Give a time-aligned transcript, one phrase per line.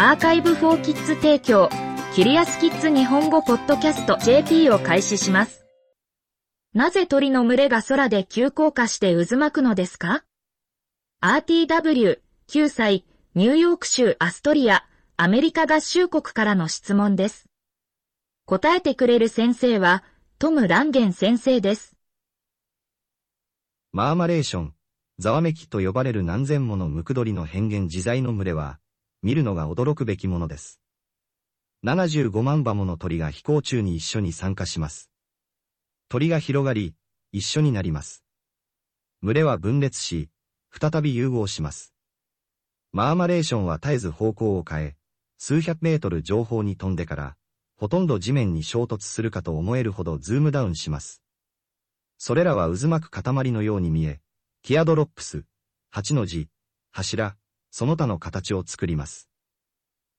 [0.00, 1.68] アーカイブフォーキッズ提供、
[2.14, 5.66] キリアスキッズ日本語ポッドキャスト JP を開始します。
[6.72, 10.22] なぜ鳥の群れが空で急降下して渦巻くのですか
[11.20, 14.84] ?RTW、9歳、ニューヨーク州アストリア、
[15.16, 17.46] アメリカ合衆国からの質問です。
[18.44, 20.04] 答えてくれる先生は、
[20.38, 21.96] トム・ランゲン先生です。
[23.90, 24.74] マーマレーション、
[25.18, 28.78] ざわめきと呼ばれる何千ものムクドリの変幻自在の群れは、
[29.22, 30.80] 見るのが驚くべきものです。
[31.84, 35.10] 75万羽もの鳥が飛行中に一緒に参加します。
[36.08, 36.94] 鳥が広がり、
[37.32, 38.24] 一緒になります。
[39.22, 40.30] 群れは分裂し、
[40.70, 41.94] 再び融合します。
[42.92, 44.96] マーマレーションは絶えず方向を変え、
[45.36, 47.36] 数百メートル上方に飛んでから、
[47.76, 51.22] ほとんど地面に衝突するかと思えるほどズームダウンします。
[52.16, 54.20] それらは渦巻く塊のように見え、
[54.62, 55.44] キアドロップス、
[55.90, 56.48] 八の字、
[56.90, 57.36] 柱、
[57.78, 59.28] その他の形を作ります。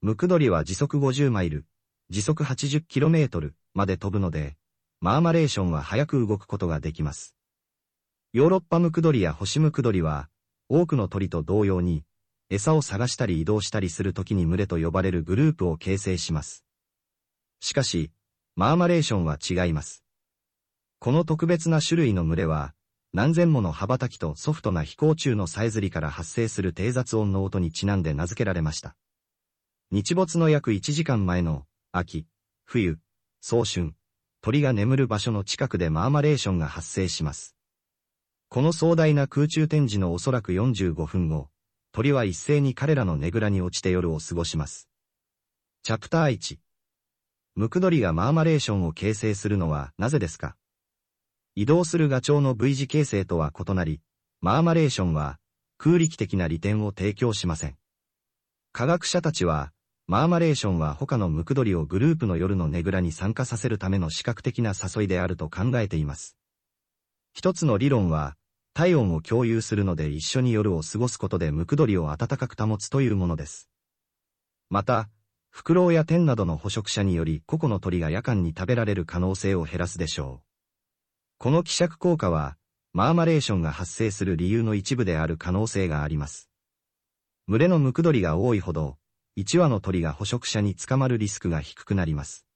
[0.00, 1.66] ムクドリは時速50マイル、
[2.08, 4.56] 時速 80km まで飛ぶので、
[5.02, 7.36] マーマレーションは速く動くことができます。
[8.32, 10.30] ヨーロッパムクドリやホシムクドリは、
[10.70, 12.04] 多くの鳥と同様に、
[12.48, 16.64] 餌を探したり移動したりするときに群れと呼ばれるグループを形成します。
[17.60, 18.12] しかし、
[18.56, 20.02] マーマレーションは違います。
[21.00, 22.72] この特別な種類の群れは、
[23.14, 28.96] 何千もの羽ばたきとソフトな飛行中のさえずりから発生する低雑音の音にちなんで名付けられました。
[29.90, 32.26] 日没の約1時間前の、秋、
[32.64, 32.98] 冬、
[33.42, 33.92] 早春、
[34.40, 37.54] 鳥が眠る場所の近くでマーマレーションが発生します。
[38.48, 41.50] この壮大な空中展示のおそらく45分後、
[41.92, 44.88] 鳥は一斉に彼らのねぐらに落ちて夜を過ごします。
[45.82, 46.56] チャプター1
[47.56, 50.56] ムクドリがマーマレーションを形成するのはなぜですか？
[51.54, 54.00] 移動するガチョウの V 字形成とは異なり、
[54.40, 55.38] マーマレーションは
[55.76, 57.76] 空力的な利点を提供しません。
[58.72, 59.70] 科学者たちは、
[60.06, 66.38] マーマレーションは他のムクドリをグループの夜のねぐらに参加させるための視覚的な誘いであると考えています。
[67.34, 68.34] 一つの理論は、
[68.72, 73.68] 体温を共有するので一緒に夜を過ごすことでムクドリを暖かく保つというものです。
[74.70, 75.10] また、
[75.50, 80.51] フクロウやテンなどの捕食者により個々の鳥が夜間に食べられる可能性を減らすでしょう。
[81.42, 82.56] この希釈効果は、
[82.92, 86.48] マーマレーションが発生する理由の一部である可能性があります。
[87.48, 88.96] 群れのムクドリが多いほど、
[89.36, 92.46] 1羽の鳥が捕食者に捕まるリスクが低くなります。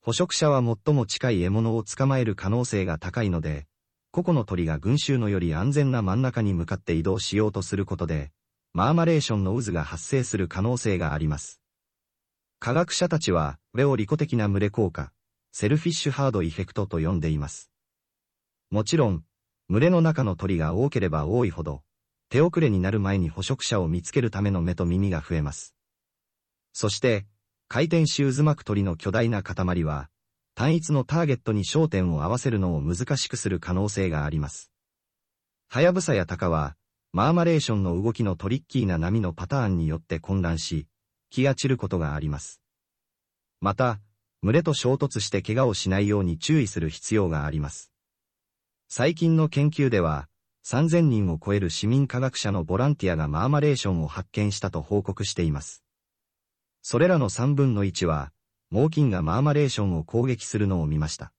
[0.00, 3.66] 捕食者は最も近い獲物を捕まえる可能性が高いので、
[4.12, 8.30] 個々の鳥が群衆のより安全な真ん中に向かって移動しようとすることで、
[8.74, 11.60] murmuration の渦が発生する可能性があります。
[12.60, 15.10] 科学者たちは、これを利己的な群れ効果、
[15.50, 17.72] selfish herd effect と呼んでいます。
[18.70, 19.24] もちろん、
[19.70, 21.82] 群れの中の鳥が多ければ多いほど、
[22.28, 25.74] 手遅れになる前に捕食者を見つけるための目と耳が増えます。
[26.74, 27.26] そして、
[27.68, 30.10] 回転し渦巻く鳥の巨大な塊は、
[30.54, 34.70] 単一のターゲットに焦点を合わせるのを難しくする可能性があります。
[35.68, 36.76] はやぶさやタカは、
[37.12, 40.86] マーマレーションの動きのトリッキーな波のパターンによって混乱し、
[41.30, 42.60] 気が散ることがあります。
[43.60, 44.00] また、
[44.42, 47.92] 群れと衝突して怪我をしないように注意する必要があります。
[48.90, 50.28] 最近の研究では、
[50.64, 55.84] 3000人を超える市民科学者のボランティアがマーマレーションを発見したと報告しています。
[56.80, 58.32] それらの3分の1は、
[58.70, 61.34] 猛禽がマーマレーションを攻撃するのを見ました。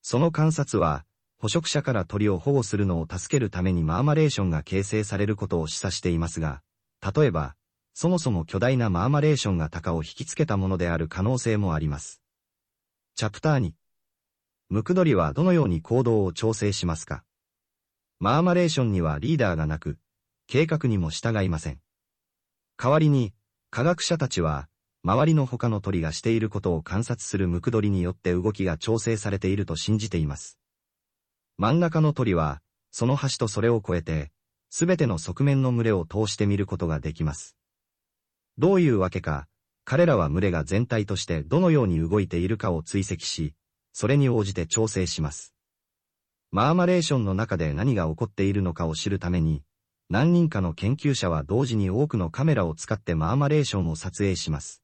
[0.00, 1.04] その観察は、
[1.36, 6.62] 捕食者から鳥を保護するのを助けるためにマーマレーションが形成されることを示唆していますが、
[7.14, 7.56] 例えば、
[7.92, 12.22] そもそも巨大なマーマレーションが鷹を引きつけたものである可能性もあります。
[13.16, 13.72] チャプター2。
[14.70, 17.22] ムクドリはどのように行動を調整しますか？
[18.18, 19.98] マーマレーションにはリーダーがなく、
[20.46, 21.80] 計画にも従いません。
[22.78, 23.34] 代わりに、
[23.70, 24.68] 科学者たちは、
[25.02, 30.58] 周りの他の鳥がしていることを観察するムクドリによって動きが調整されていると信じています。
[31.58, 34.32] 真ん中の鳥は、その端とそれを越えて、
[34.70, 37.54] すべての側面の群れを通してみることができます。
[38.56, 39.46] どういうわけか、
[39.84, 43.54] 彼らは群れが全体としてどのように動いているかを追跡し、
[43.94, 45.54] それに応じて調整します。
[46.50, 49.62] マーマレーションの中で何が起こっているのかを知るために、
[50.10, 54.82] 何人かの研究者は同時に多くのカメラを使ってマーマレーションを撮影します。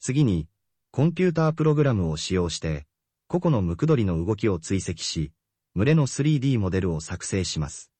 [0.00, 0.48] 次に、
[0.90, 2.86] コンピュータープログラムを使用して、
[3.28, 5.32] 個々のムクドリの動きを追跡し、
[5.76, 7.92] 群れの 3D モデルを作成します。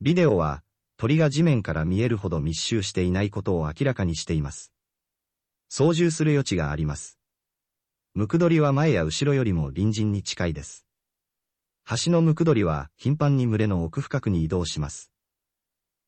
[0.00, 0.64] ビデオは、
[0.96, 4.72] 鳥が地面から見えるほど密集していないことを明らかにしています。
[5.68, 7.19] 操縦する余地があります。
[8.12, 10.84] ムクドリは前や後ろよりも隣人に近いです。
[12.04, 15.12] 橋のムクドリは頻繁に群れの奥深くに移動します。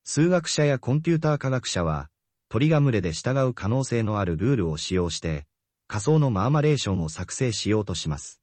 [0.03, 2.09] 数学者やコンピューター科学者は、
[2.49, 5.47] 鳥が群れで従う可能性のあるルールを使用して、
[5.87, 8.41] 仮想のマーマレーションを作成しようとします。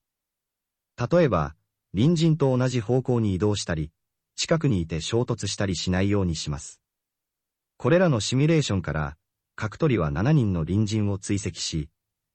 [1.12, 1.54] 例えば、
[1.94, 3.92] 隣人と同じ方向に移動したり、
[4.38, 6.80] 近くにいて衝突したりしないようにします。
[7.76, 9.18] これらのシミュレーションから、
[9.58, 11.90] 角取りは7人の隣人を追跡し、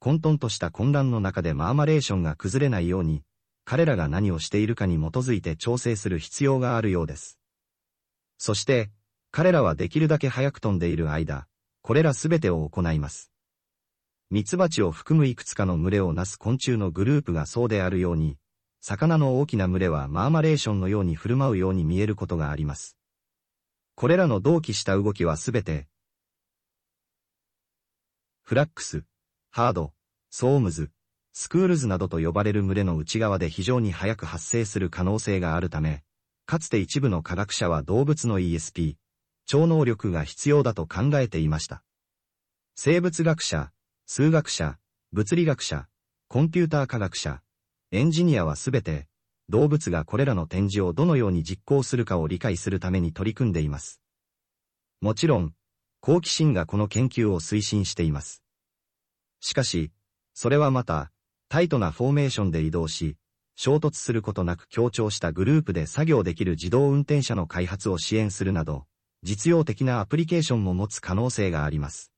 [0.04, 3.22] 混沌とした混乱の中でマーマレーションが崩れないように、
[3.64, 7.38] 彼らが何をしているかに基づいて調整する必要があるようです。
[8.36, 8.90] そして、
[9.30, 11.46] 彼らはできるだけ早く飛んでいる間、
[11.80, 13.32] これらすべてを行います。
[14.28, 18.36] ミツバチを含むいくつかの群れをなす昆虫のグループがそうであるように、
[18.82, 22.98] 魚の大きな群れはマーマレーションのように振る舞うように見えることがあります。
[23.94, 25.88] これらの同期した動きはすべて、
[28.42, 29.04] フラックス、
[29.50, 36.02] herd、swarms、schools などと呼ばれる群れの内側で非常に早く発生する可能性があるため、
[36.44, 38.96] かつて一部の科学者は動物の ESP、
[39.46, 41.84] 超能力が必要だと考えていました。
[42.74, 43.70] 生物学者、
[44.06, 44.76] 数学者、
[45.12, 45.86] 物理学者、
[46.26, 47.40] コンピューター科学者、
[47.92, 49.06] エンジニアはすべて、
[49.48, 54.00] 動物がこれらの展示をどのように実行するかを理解するために取り組んでいます。
[55.00, 55.54] もちろん、
[56.00, 58.42] 好奇心がこの研究を推進しています。
[59.38, 59.92] しかし、
[60.34, 61.10] それはまた、
[61.48, 63.16] タイトなフォーメーションで移動し、
[63.56, 68.84] 衝突することなく強調したグループで作業できる自動運転車の開発を支援するなど、
[69.22, 72.10] 実用的なアプリケーションも持つ可能性があります。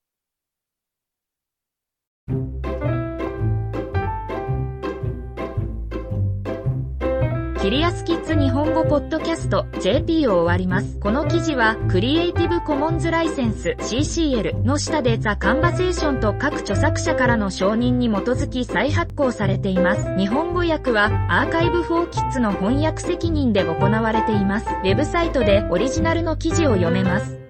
[7.66, 11.00] キリアスキッズ日本語ポッドキャスト JP を終わります。
[11.00, 20.16] この記事はクリエイティブコモンズライセンス CCL の下でザ・カンバセーションと各著作者からの承認に基づき再発行されています。
[20.16, 24.66] 日本語訳はアーカイブフォーキッズの翻訳責任で行われています。
[24.68, 27.45] ウェブサイトでオリジナルの記事を読めます。